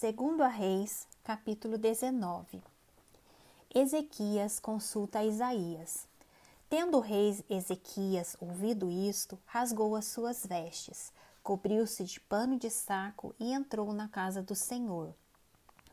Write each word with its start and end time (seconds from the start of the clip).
Segundo 0.00 0.44
a 0.44 0.46
Reis, 0.46 1.08
capítulo 1.24 1.76
19. 1.76 2.62
Ezequias 3.74 4.60
consulta 4.60 5.24
Isaías. 5.24 6.06
Tendo 6.70 6.98
o 6.98 7.00
rei 7.00 7.44
Ezequias 7.50 8.36
ouvido 8.38 8.88
isto, 8.88 9.36
rasgou 9.44 9.96
as 9.96 10.04
suas 10.04 10.46
vestes, 10.46 11.12
cobriu-se 11.42 12.04
de 12.04 12.20
pano 12.20 12.56
de 12.56 12.70
saco 12.70 13.34
e 13.40 13.52
entrou 13.52 13.92
na 13.92 14.06
casa 14.06 14.40
do 14.40 14.54
Senhor. 14.54 15.12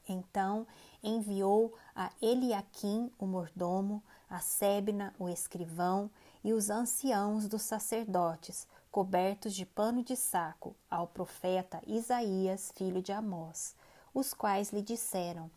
Então 0.07 0.67
enviou 1.01 1.73
a 1.95 2.11
Eliaquim, 2.21 3.11
o 3.17 3.25
mordomo, 3.25 4.03
a 4.29 4.39
Sebna, 4.39 5.15
o 5.17 5.27
escrivão, 5.27 6.11
e 6.43 6.53
os 6.53 6.69
anciãos 6.69 7.47
dos 7.47 7.63
sacerdotes, 7.63 8.67
cobertos 8.91 9.55
de 9.55 9.65
pano 9.65 10.03
de 10.03 10.15
saco, 10.15 10.75
ao 10.91 11.07
profeta 11.07 11.81
Isaías, 11.87 12.71
filho 12.75 13.01
de 13.01 13.11
Amós, 13.11 13.73
os 14.15 14.33
quais 14.33 14.71
lhe 14.71 14.81
disseram: 14.81 15.51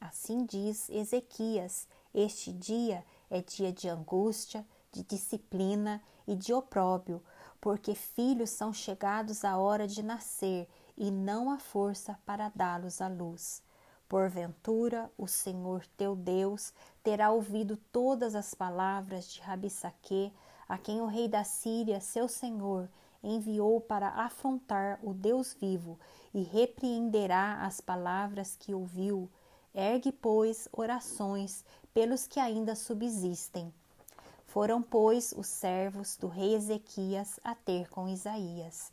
Assim 0.00 0.44
diz 0.44 0.88
Ezequias: 0.88 1.86
Este 2.14 2.52
dia 2.52 3.04
é 3.30 3.42
dia 3.42 3.70
de 3.70 3.88
angústia, 3.88 4.66
de 4.90 5.04
disciplina 5.04 6.02
e 6.26 6.34
de 6.34 6.52
opróbio, 6.52 7.22
porque 7.60 7.94
filhos 7.94 8.50
são 8.50 8.72
chegados 8.72 9.44
à 9.44 9.58
hora 9.58 9.86
de 9.86 10.02
nascer 10.02 10.66
e 10.96 11.10
não 11.10 11.50
há 11.50 11.58
força 11.58 12.18
para 12.24 12.48
dá-los 12.48 13.00
à 13.00 13.08
luz. 13.08 13.62
Porventura, 14.08 15.12
o 15.18 15.26
Senhor 15.26 15.86
teu 15.98 16.16
Deus 16.16 16.72
terá 17.02 17.30
ouvido 17.30 17.76
todas 17.92 18.34
as 18.34 18.54
palavras 18.54 19.28
de 19.28 19.42
Rabissaque, 19.42 20.32
a 20.66 20.78
quem 20.78 21.02
o 21.02 21.06
rei 21.06 21.28
da 21.28 21.44
Síria, 21.44 22.00
seu 22.00 22.26
senhor, 22.26 22.88
enviou 23.28 23.80
para 23.80 24.08
afrontar 24.08 24.98
o 25.02 25.12
Deus 25.12 25.54
vivo 25.54 25.98
e 26.32 26.42
repreenderá 26.42 27.64
as 27.64 27.80
palavras 27.80 28.56
que 28.56 28.74
ouviu. 28.74 29.30
Ergue, 29.74 30.12
pois, 30.12 30.68
orações 30.72 31.64
pelos 31.92 32.26
que 32.26 32.40
ainda 32.40 32.74
subsistem. 32.74 33.72
Foram, 34.46 34.82
pois, 34.82 35.32
os 35.36 35.46
servos 35.46 36.16
do 36.16 36.26
rei 36.26 36.54
Ezequias 36.54 37.38
a 37.44 37.54
ter 37.54 37.88
com 37.90 38.08
Isaías. 38.08 38.92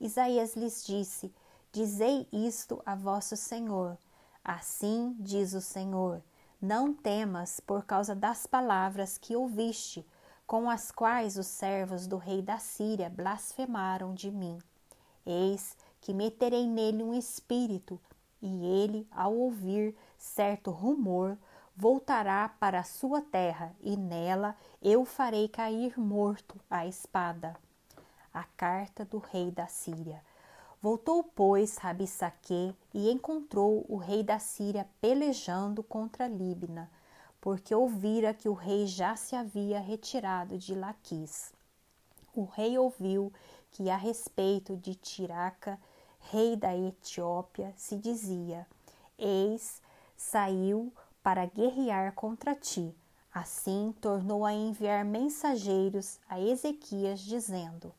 Isaías 0.00 0.56
lhes 0.56 0.84
disse: 0.84 1.32
Dizei 1.72 2.26
isto 2.32 2.82
a 2.84 2.94
vosso 2.94 3.36
senhor. 3.36 3.96
Assim 4.44 5.16
diz 5.18 5.54
o 5.54 5.60
Senhor: 5.60 6.22
Não 6.60 6.94
temas 6.94 7.60
por 7.60 7.84
causa 7.84 8.14
das 8.14 8.46
palavras 8.46 9.18
que 9.18 9.34
ouviste, 9.34 10.06
com 10.46 10.70
as 10.70 10.92
quais 10.92 11.36
os 11.36 11.46
servos 11.46 12.06
do 12.06 12.16
rei 12.16 12.40
da 12.40 12.58
Síria 12.58 13.10
blasfemaram 13.10 14.14
de 14.14 14.30
mim. 14.30 14.58
Eis 15.24 15.76
que 16.00 16.14
meterei 16.14 16.66
nele 16.66 17.02
um 17.02 17.12
espírito, 17.12 18.00
e 18.40 18.64
ele, 18.64 19.08
ao 19.10 19.34
ouvir 19.34 19.96
certo 20.16 20.70
rumor, 20.70 21.36
voltará 21.74 22.48
para 22.48 22.80
a 22.80 22.84
sua 22.84 23.20
terra, 23.20 23.74
e 23.80 23.96
nela 23.96 24.54
eu 24.80 25.04
farei 25.04 25.48
cair 25.48 25.98
morto 25.98 26.60
a 26.70 26.86
espada. 26.86 27.56
A 28.32 28.44
carta 28.56 29.04
do 29.04 29.18
rei 29.18 29.50
da 29.50 29.66
Síria. 29.66 30.22
Voltou, 30.80 31.24
pois, 31.24 31.78
Rabissaque 31.78 32.72
e 32.94 33.10
encontrou 33.10 33.84
o 33.88 33.96
rei 33.96 34.22
da 34.22 34.38
Síria 34.38 34.86
pelejando 35.00 35.82
contra 35.82 36.28
Líbina, 36.28 36.88
porque 37.40 37.74
ouvira 37.74 38.34
que 38.34 38.48
o 38.48 38.54
rei 38.54 38.86
já 38.86 39.16
se 39.16 39.36
havia 39.36 39.80
retirado 39.80 40.58
de 40.58 40.74
Laquis. 40.74 41.52
O 42.34 42.44
rei 42.44 42.76
ouviu 42.76 43.32
que 43.70 43.90
a 43.90 43.96
respeito 43.96 44.76
de 44.76 44.94
Tiraca, 44.94 45.78
rei 46.18 46.56
da 46.56 46.76
Etiópia, 46.76 47.72
se 47.76 47.96
dizia: 47.96 48.66
Eis, 49.18 49.80
saiu 50.16 50.92
para 51.22 51.46
guerrear 51.46 52.12
contra 52.14 52.54
ti. 52.54 52.94
Assim 53.32 53.94
tornou 54.00 54.46
a 54.46 54.52
enviar 54.52 55.04
mensageiros 55.04 56.18
a 56.28 56.40
Ezequias, 56.40 57.20
dizendo: 57.20 57.92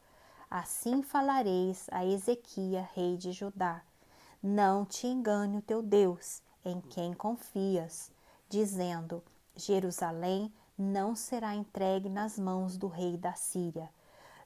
Assim 0.49 1.03
falareis 1.03 1.87
a 1.91 2.05
Ezequias, 2.05 2.87
rei 2.95 3.17
de 3.17 3.31
Judá: 3.31 3.83
Não 4.41 4.83
te 4.83 5.05
engane 5.05 5.57
o 5.57 5.61
teu 5.61 5.81
Deus, 5.81 6.41
em 6.65 6.81
quem 6.81 7.13
confias, 7.13 8.11
dizendo: 8.49 9.23
Jerusalém 9.55 10.51
não 10.77 11.15
será 11.15 11.55
entregue 11.55 12.09
nas 12.09 12.37
mãos 12.37 12.77
do 12.77 12.87
rei 12.87 13.17
da 13.17 13.33
Síria. 13.33 13.89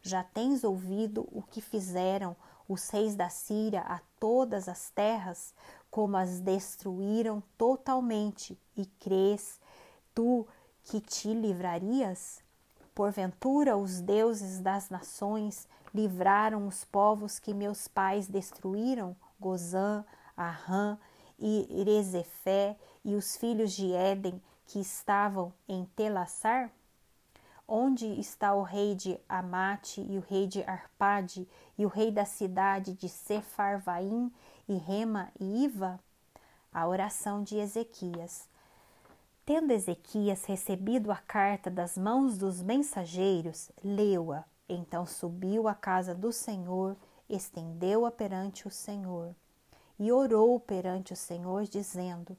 Já 0.02 0.24
tens 0.24 0.64
ouvido 0.64 1.28
o 1.32 1.42
que 1.42 1.62
fizeram 1.62 2.36
os 2.68 2.90
reis 2.90 3.16
da 3.16 3.30
Síria 3.30 3.82
a 3.82 4.00
todas 4.20 4.70
as 4.70 4.90
terras, 4.90 5.54
como 5.90 6.16
as 6.16 6.40
destruíram 6.40 7.44
totalmente, 7.58 8.58
e 8.78 8.86
crês 8.86 9.60
tu 10.16 10.48
que 10.84 11.02
te 11.02 11.34
livrarias? 11.34 12.42
Porventura 12.96 13.78
os 13.78 14.02
deuses 14.02 14.60
das 14.60 14.90
nações 14.90 15.68
livraram 15.94 16.68
os 16.68 16.86
povos 16.86 17.40
que 17.40 17.54
meus 17.54 17.88
pais 17.88 18.28
destruíram, 18.28 19.16
Gozã, 19.40 20.06
Arã 20.36 20.98
e 21.42 21.84
Rezefé 21.84 22.78
e 23.04 23.16
os 23.16 23.36
filhos 23.36 23.74
de 23.74 23.92
Éden 23.92 24.40
que 24.68 24.80
estavam 24.80 25.52
em 25.68 25.86
Telassar? 25.96 26.72
Onde 27.68 28.06
está 28.20 28.54
o 28.54 28.62
rei 28.62 28.96
de 28.96 29.20
Amate 29.28 30.02
e 30.02 30.18
o 30.18 30.22
rei 30.22 30.46
de 30.46 30.62
Arpade 30.64 31.48
e 31.78 31.86
o 31.86 31.90
rei 31.90 32.12
da 32.12 32.26
cidade 32.26 32.94
de 32.94 33.10
Sefarvaim 33.10 34.32
e 34.68 34.76
Rema 34.76 35.32
e 35.40 35.64
Iva? 35.64 36.00
A 36.72 36.88
oração 36.88 37.44
de 37.44 37.58
Ezequias. 37.58 38.48
Tendo 39.46 39.72
Ezequias 39.72 40.46
recebido 40.46 41.12
a 41.12 41.18
carta 41.18 41.70
das 41.70 41.98
mãos 41.98 42.38
dos 42.38 42.62
mensageiros, 42.62 43.72
leu-a. 43.84 44.46
Então 44.70 45.06
subiu 45.06 45.68
à 45.68 45.74
casa 45.74 46.14
do 46.14 46.32
Senhor, 46.32 46.96
estendeu-a 47.28 48.12
perante 48.12 48.68
o 48.68 48.72
Senhor 48.72 49.34
e 50.02 50.12
orou 50.12 50.60
perante 50.60 51.14
o 51.14 51.16
Senhor, 51.16 51.66
dizendo: 51.66 52.36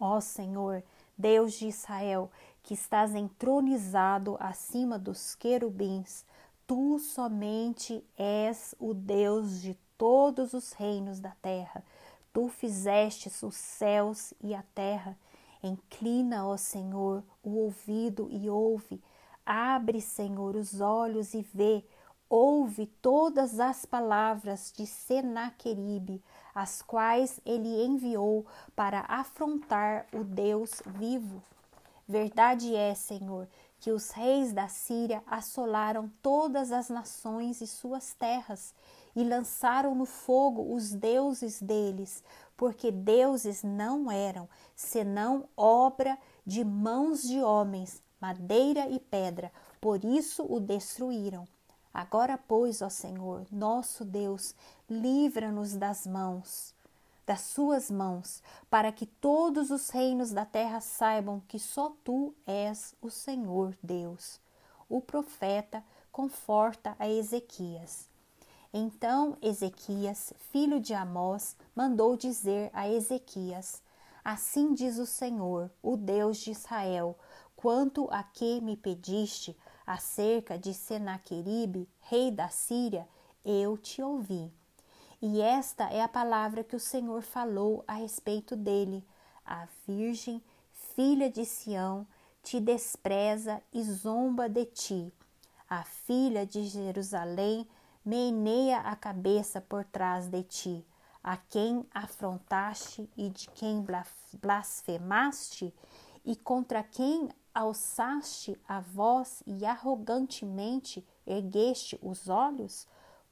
Ó 0.00 0.20
Senhor, 0.20 0.82
Deus 1.16 1.52
de 1.52 1.68
Israel, 1.68 2.28
que 2.60 2.74
estás 2.74 3.14
entronizado 3.14 4.36
acima 4.40 4.98
dos 4.98 5.36
querubins, 5.36 6.26
tu 6.66 6.98
somente 6.98 8.04
és 8.18 8.74
o 8.80 8.92
Deus 8.92 9.62
de 9.62 9.78
todos 9.96 10.54
os 10.54 10.72
reinos 10.72 11.20
da 11.20 11.30
terra. 11.40 11.84
Tu 12.32 12.48
fizestes 12.48 13.44
os 13.44 13.54
céus 13.54 14.34
e 14.42 14.52
a 14.52 14.64
terra. 14.74 15.16
Inclina, 15.62 16.44
ó 16.44 16.56
Senhor, 16.56 17.22
o 17.44 17.58
ouvido 17.58 18.26
e 18.28 18.50
ouve. 18.50 19.00
Abre, 19.46 20.00
Senhor, 20.00 20.56
os 20.56 20.80
olhos 20.80 21.32
e 21.32 21.42
vê. 21.42 21.84
Ouve 22.28 22.86
todas 22.86 23.60
as 23.60 23.84
palavras 23.84 24.72
de 24.76 24.84
Senaqueribe, 24.84 26.20
as 26.54 26.82
quais 26.82 27.40
ele 27.44 27.84
enviou 27.84 28.46
para 28.74 29.04
afrontar 29.08 30.06
o 30.12 30.22
Deus 30.24 30.82
vivo. 30.86 31.42
Verdade 32.06 32.74
é, 32.74 32.94
Senhor, 32.94 33.48
que 33.80 33.90
os 33.90 34.10
reis 34.10 34.52
da 34.52 34.68
Síria 34.68 35.22
assolaram 35.26 36.10
todas 36.22 36.70
as 36.70 36.88
nações 36.88 37.60
e 37.60 37.66
suas 37.66 38.14
terras 38.14 38.74
e 39.14 39.24
lançaram 39.24 39.94
no 39.94 40.06
fogo 40.06 40.74
os 40.74 40.92
deuses 40.92 41.60
deles, 41.60 42.22
porque 42.56 42.90
deuses 42.90 43.62
não 43.62 44.10
eram, 44.10 44.48
senão 44.74 45.48
obra 45.56 46.18
de 46.46 46.64
mãos 46.64 47.22
de 47.22 47.40
homens, 47.42 48.02
madeira 48.20 48.88
e 48.88 48.98
pedra, 48.98 49.52
por 49.80 50.04
isso 50.04 50.46
o 50.48 50.60
destruíram. 50.60 51.46
Agora, 51.92 52.38
pois, 52.38 52.82
ó 52.82 52.88
Senhor, 52.88 53.46
nosso 53.50 54.04
Deus, 54.04 54.54
livra-nos 54.88 55.74
das 55.74 56.06
mãos 56.06 56.74
das 57.26 57.40
suas 57.40 57.90
mãos, 57.90 58.42
para 58.68 58.90
que 58.90 59.06
todos 59.06 59.70
os 59.70 59.90
reinos 59.90 60.32
da 60.32 60.44
terra 60.44 60.80
saibam 60.80 61.40
que 61.46 61.58
só 61.58 61.92
tu 62.02 62.34
és 62.46 62.94
o 63.00 63.10
Senhor 63.10 63.76
Deus. 63.82 64.40
O 64.88 65.00
profeta 65.00 65.84
conforta 66.10 66.96
a 66.98 67.08
Ezequias. 67.08 68.08
Então 68.72 69.36
Ezequias, 69.40 70.32
filho 70.50 70.80
de 70.80 70.94
Amós, 70.94 71.56
mandou 71.74 72.16
dizer 72.16 72.70
a 72.72 72.88
Ezequias: 72.88 73.82
Assim 74.24 74.74
diz 74.74 74.98
o 74.98 75.06
Senhor, 75.06 75.70
o 75.82 75.96
Deus 75.96 76.38
de 76.38 76.50
Israel, 76.50 77.16
quanto 77.54 78.08
a 78.10 78.22
que 78.22 78.60
me 78.60 78.76
pediste 78.76 79.56
acerca 79.86 80.58
de 80.58 80.72
Senaqueribe, 80.74 81.88
rei 82.00 82.30
da 82.30 82.48
Síria, 82.48 83.08
eu 83.44 83.76
te 83.76 84.02
ouvi. 84.02 84.52
E 85.20 85.40
esta 85.40 85.84
é 85.84 86.00
a 86.02 86.08
palavra 86.08 86.64
que 86.64 86.74
o 86.76 86.80
Senhor 86.80 87.22
falou 87.22 87.84
a 87.86 87.94
respeito 87.94 88.56
dele: 88.56 89.04
A 89.44 89.68
Virgem, 89.86 90.42
filha 90.94 91.30
de 91.30 91.44
Sião, 91.44 92.06
te 92.42 92.58
despreza 92.58 93.62
e 93.72 93.82
zomba 93.82 94.48
de 94.48 94.64
ti. 94.64 95.12
A 95.68 95.84
filha 95.84 96.44
de 96.44 96.64
Jerusalém 96.64 97.68
meneia 98.04 98.80
a 98.80 98.96
cabeça 98.96 99.60
por 99.60 99.84
trás 99.84 100.28
de 100.28 100.42
ti. 100.42 100.86
a 101.22 101.36
quem 101.36 101.86
afrontaste 101.94 103.08
e 103.16 103.30
de 103.30 103.48
quem 103.50 103.86
blasfemaste, 104.34 105.72
e 106.24 106.34
contra 106.34 106.82
quem 106.82 107.28
alçaste 107.54 108.58
a 108.66 108.80
voz 108.80 109.42
e 109.46 109.64
arrogantemente 109.64 111.04
ergueste 111.26 111.98
os 112.02 112.28
olhos? 112.28 112.86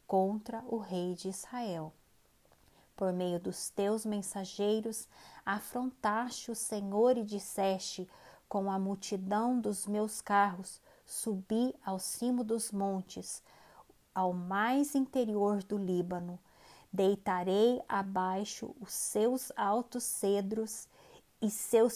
Contra 0.07 0.65
o 0.67 0.79
rei 0.79 1.15
de 1.15 1.29
Israel. 1.29 1.93
Por 2.97 3.13
meio 3.13 3.39
dos 3.39 3.71
teus 3.71 4.05
mensageiros, 4.05 5.09
afrontaste 5.47 6.51
o 6.51 6.55
Senhor 6.55 7.17
e 7.17 7.23
disseste: 7.23 8.09
Com 8.49 8.71
a 8.71 8.79
multidão 8.79 9.61
dos 9.61 9.87
meus 9.87 10.21
carros, 10.21 10.81
subi 11.07 11.75
ao 11.85 11.99
cimo 11.99 12.43
dos 12.43 12.73
montes, 12.73 13.43
ao 14.13 14.33
mais 14.33 14.95
interior 14.97 15.63
do 15.63 15.79
Líbano 15.79 16.41
Deitarei 16.93 17.81
abaixo 17.89 18.75
os 18.81 18.93
seus 18.93 19.53
altos 19.57 20.03
cedros 20.03 20.89
e 21.41 21.49
seus 21.49 21.93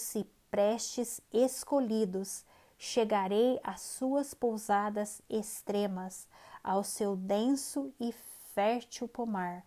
ciprestes 0.55 1.19
escolhidos. 1.33 2.45
Chegarei 2.77 3.59
às 3.61 3.81
suas 3.81 4.33
pousadas 4.33 5.21
extremas, 5.29 6.27
ao 6.63 6.83
seu 6.83 7.15
denso 7.15 7.93
e 7.99 8.13
fértil 8.53 9.07
pomar. 9.07 9.63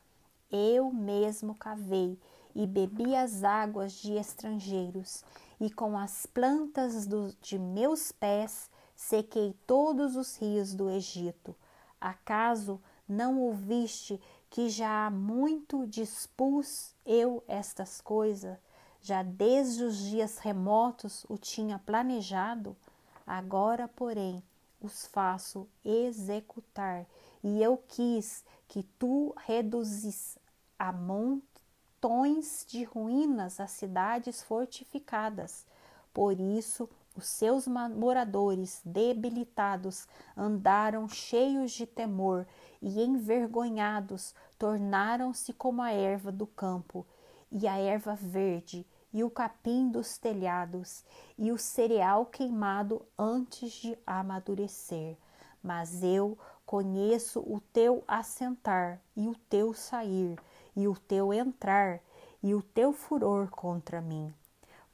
Eu 0.50 0.90
mesmo 0.90 1.54
cavei 1.54 2.18
e 2.54 2.66
bebi 2.66 3.14
as 3.14 3.44
águas 3.44 3.92
de 3.92 4.14
estrangeiros, 4.14 5.22
e 5.60 5.70
com 5.70 5.98
as 5.98 6.24
plantas 6.24 7.06
do, 7.06 7.34
de 7.42 7.58
meus 7.58 8.10
pés 8.10 8.70
sequei 8.96 9.54
todos 9.66 10.16
os 10.16 10.36
rios 10.36 10.74
do 10.74 10.90
Egito. 10.90 11.54
Acaso 12.00 12.80
não 13.06 13.40
ouviste 13.40 14.20
que 14.48 14.70
já 14.70 15.06
há 15.06 15.10
muito 15.10 15.86
dispus 15.86 16.94
eu 17.04 17.42
estas 17.46 18.00
coisas, 18.00 18.58
já 19.00 19.22
desde 19.22 19.84
os 19.84 19.96
dias 19.96 20.38
remotos 20.38 21.24
o 21.28 21.38
tinha 21.38 21.78
planejado, 21.78 22.76
agora, 23.26 23.88
porém, 23.88 24.42
os 24.80 25.06
faço 25.06 25.68
executar, 25.84 27.06
e 27.42 27.62
eu 27.62 27.76
quis 27.88 28.44
que 28.66 28.82
tu 28.98 29.34
reduzis 29.38 30.38
a 30.78 30.92
montões 30.92 32.64
de 32.68 32.84
ruínas 32.84 33.58
as 33.60 33.72
cidades 33.72 34.42
fortificadas. 34.42 35.66
Por 36.12 36.38
isso, 36.38 36.88
os 37.16 37.26
seus 37.26 37.66
moradores 37.66 38.80
debilitados 38.84 40.06
andaram 40.36 41.08
cheios 41.08 41.72
de 41.72 41.86
temor 41.86 42.46
e 42.80 43.02
envergonhados 43.02 44.34
tornaram-se 44.56 45.52
como 45.52 45.82
a 45.82 45.90
erva 45.90 46.30
do 46.30 46.46
campo 46.46 47.04
e 47.50 47.66
a 47.66 47.76
erva 47.76 48.14
verde 48.14 48.86
e 49.12 49.24
o 49.24 49.30
capim 49.30 49.90
dos 49.90 50.18
telhados 50.18 51.04
e 51.36 51.50
o 51.50 51.58
cereal 51.58 52.26
queimado 52.26 53.02
antes 53.18 53.72
de 53.72 53.98
amadurecer. 54.06 55.16
Mas 55.62 56.02
eu 56.02 56.36
conheço 56.64 57.40
o 57.40 57.60
teu 57.72 58.04
assentar 58.06 59.00
e 59.16 59.28
o 59.28 59.34
teu 59.48 59.72
sair 59.72 60.38
e 60.76 60.86
o 60.86 60.94
teu 60.94 61.32
entrar 61.32 62.00
e 62.42 62.54
o 62.54 62.62
teu 62.62 62.92
furor 62.92 63.50
contra 63.50 64.00
mim 64.00 64.32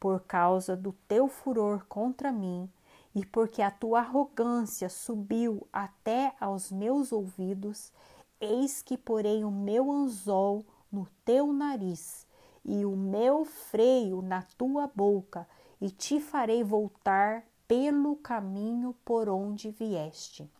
por 0.05 0.21
causa 0.21 0.77
do 0.77 0.93
teu 1.09 1.29
furor 1.29 1.87
contra 1.89 2.31
mim 2.31 2.71
e 3.15 3.25
porque 3.25 3.63
a 3.63 3.71
tua 3.71 4.01
arrogância 4.01 4.91
subiu 4.91 5.67
até 5.73 6.35
aos 6.39 6.71
meus 6.71 7.11
ouvidos, 7.11 7.91
eis 8.39 8.83
que 8.83 8.99
porei 8.99 9.45
o 9.45 9.51
meu 9.51 9.91
anzol 9.91 10.63
no 10.93 11.09
teu 11.25 11.55
nariz 11.55 12.24
e 12.65 12.85
o 12.85 12.97
meu 12.97 13.45
freio 13.45 14.23
na 14.23 14.43
tua 14.57 14.91
boca, 14.95 15.47
e 15.81 15.91
te 15.91 16.21
farei 16.21 16.65
voltar 16.65 17.45
pelo 17.69 18.17
caminho 18.17 18.95
por 19.05 19.29
onde 19.29 19.71
vieste. 19.71 20.51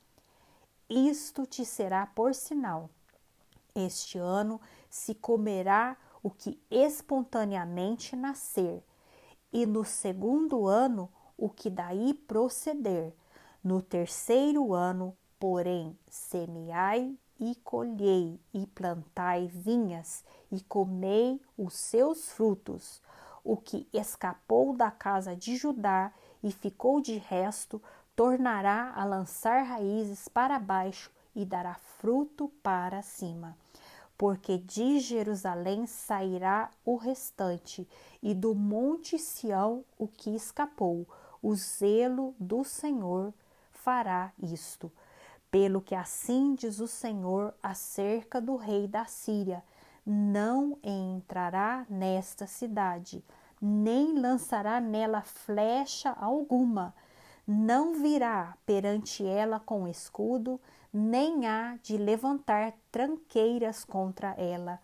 Isto 0.89 1.47
te 1.47 1.65
será 1.65 2.07
por 2.07 2.35
sinal. 2.35 2.91
Este 3.75 4.19
ano 4.19 4.61
se 4.91 5.15
comerá 5.15 5.97
o 6.23 6.31
que 6.31 6.61
espontaneamente 6.71 8.15
nascer 8.15 8.83
e 9.53 9.67
no 9.67 9.85
segundo 9.85 10.67
ano 10.67 11.11
o 11.37 11.49
que 11.49 11.71
daí 11.71 12.15
proceder. 12.15 13.15
No 13.63 13.81
terceiro 13.81 14.75
ano, 14.75 15.17
porém, 15.39 15.99
semeai 16.09 17.17
e 17.39 17.55
colhei, 17.57 18.41
e 18.53 18.67
plantai 18.67 19.47
vinhas, 19.47 20.25
e 20.51 20.61
comei 20.61 21.41
os 21.57 21.75
seus 21.75 22.31
frutos. 22.31 23.03
O 23.43 23.57
que 23.57 23.87
escapou 23.93 24.77
da 24.77 24.91
casa 24.91 25.37
de 25.37 25.57
Judá 25.57 26.13
e 26.43 26.51
ficou 26.51 27.01
de 27.01 27.17
resto, 27.17 27.83
tornará 28.15 28.93
a 28.95 29.05
lançar 29.05 29.63
raízes 29.63 30.29
para 30.29 30.59
baixo 30.59 31.11
e 31.35 31.45
dará 31.45 31.75
fruto 31.75 32.49
para 32.63 33.03
cima 33.03 33.57
porque 34.17 34.59
de 34.59 35.01
Jerusalém 35.01 35.87
sairá 35.87 36.71
o 36.85 36.97
restante, 36.97 37.87
e 38.23 38.35
do 38.35 38.55
monte 38.55 39.19
Sião 39.19 39.85
o 39.99 40.07
que 40.07 40.35
escapou. 40.35 41.07
O 41.43 41.55
zelo 41.55 42.35
do 42.39 42.65
Senhor 42.65 43.35
fará 43.71 44.33
isto. 44.43 44.91
Pelo 45.55 45.81
que 45.81 45.95
assim 45.95 46.57
diz 46.57 46.81
o 46.81 46.89
Senhor 46.89 47.55
acerca 47.63 48.41
do 48.41 48.57
rei 48.57 48.89
da 48.89 49.05
Síria: 49.05 49.63
não 50.05 50.77
entrará 50.83 51.87
nesta 51.89 52.45
cidade, 52.45 53.25
nem 53.63 54.19
lançará 54.19 54.81
nela 54.81 55.23
flecha 55.23 56.11
alguma, 56.11 56.93
não 57.47 57.95
virá 57.95 58.59
perante 58.67 59.25
ela 59.25 59.61
com 59.61 59.87
escudo, 59.87 60.61
nem 60.93 61.47
há 61.47 61.79
de 61.81 61.97
levantar 61.97 62.75
tranqueiras 62.91 63.85
contra 63.85 64.35
ela. 64.37 64.81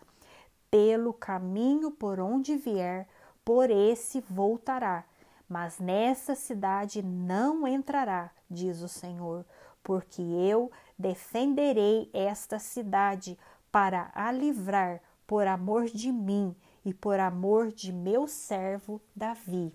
Pelo 0.70 1.12
caminho 1.12 1.90
por 1.90 2.20
onde 2.20 2.56
vier, 2.56 3.08
por 3.44 3.70
esse 3.70 4.20
voltará, 4.20 5.04
mas 5.48 5.80
nessa 5.80 6.36
cidade 6.36 7.02
não 7.02 7.66
entrará, 7.66 8.30
diz 8.48 8.82
o 8.82 8.88
Senhor, 8.88 9.44
porque 9.82 10.22
eu 10.22 10.70
defenderei 10.98 12.10
esta 12.12 12.58
cidade 12.58 13.38
para 13.72 14.10
a 14.14 14.30
livrar 14.30 15.00
por 15.26 15.46
amor 15.46 15.86
de 15.86 16.10
mim 16.10 16.54
e 16.84 16.92
por 16.92 17.20
amor 17.20 17.70
de 17.70 17.92
meu 17.92 18.26
servo 18.26 19.00
Davi. 19.14 19.72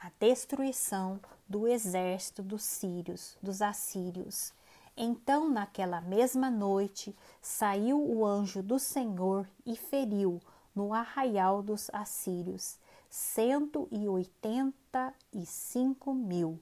A 0.00 0.10
destruição 0.18 1.20
do 1.48 1.66
exército 1.66 2.42
dos 2.42 2.62
sírios, 2.62 3.36
dos 3.42 3.60
assírios. 3.60 4.52
Então, 4.96 5.48
naquela 5.48 6.00
mesma 6.00 6.50
noite, 6.50 7.14
saiu 7.40 8.00
o 8.00 8.24
anjo 8.26 8.62
do 8.62 8.78
Senhor 8.78 9.48
e 9.64 9.76
feriu 9.76 10.40
no 10.74 10.92
arraial 10.94 11.62
dos 11.62 11.90
assírios 11.92 12.78
cento 13.10 13.88
e 13.90 14.06
oitenta 14.06 15.14
e 15.32 15.46
cinco 15.46 16.12
mil. 16.12 16.60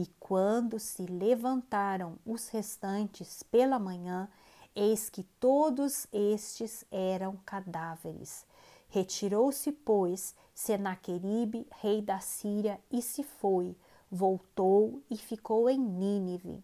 E 0.00 0.06
quando 0.20 0.78
se 0.78 1.06
levantaram 1.06 2.20
os 2.24 2.46
restantes 2.50 3.42
pela 3.42 3.80
manhã, 3.80 4.28
eis 4.72 5.10
que 5.10 5.24
todos 5.40 6.06
estes 6.12 6.84
eram 6.88 7.36
cadáveres. 7.44 8.46
Retirou-se, 8.88 9.72
pois, 9.72 10.36
Senaqueribe, 10.54 11.66
rei 11.80 12.00
da 12.00 12.20
Síria, 12.20 12.80
e 12.92 13.02
se 13.02 13.24
foi, 13.24 13.76
voltou 14.08 15.02
e 15.10 15.16
ficou 15.16 15.68
em 15.68 15.80
Nínive. 15.80 16.62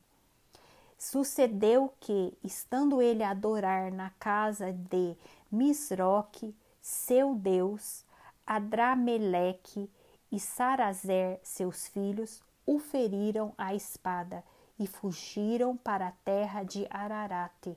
Sucedeu 0.96 1.92
que, 1.98 2.38
estando 2.40 3.02
ele 3.02 3.24
a 3.24 3.30
adorar 3.30 3.90
na 3.90 4.10
casa 4.10 4.72
de 4.72 5.16
Misroque, 5.50 6.54
seu 6.80 7.34
deus, 7.34 8.04
Adrameleque 8.46 9.90
e 10.30 10.38
Sarazer, 10.38 11.40
seus 11.42 11.88
filhos, 11.88 12.40
o 12.66 12.78
feriram 12.78 13.52
à 13.56 13.74
espada 13.74 14.44
e 14.78 14.86
fugiram 14.86 15.76
para 15.76 16.08
a 16.08 16.12
terra 16.24 16.62
de 16.62 16.86
Ararate. 16.90 17.76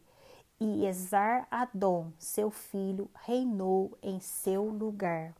E 0.59 0.85
Esar 0.85 1.47
Adom, 1.51 2.11
seu 2.17 2.49
filho, 2.49 3.09
reinou 3.13 3.97
em 4.01 4.19
seu 4.19 4.63
lugar. 4.65 5.35